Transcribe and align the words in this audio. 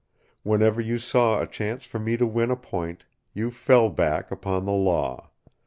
Whenever 0.41 0.81
you 0.81 0.97
saw 0.97 1.39
a 1.39 1.45
chance 1.45 1.85
for 1.85 1.99
me 1.99 2.17
to 2.17 2.25
win 2.25 2.49
a 2.49 2.55
point, 2.55 3.03
you 3.35 3.51
fell 3.51 3.87
back 3.87 4.31
upon 4.31 4.65
the 4.65 4.71
law. 4.71 5.29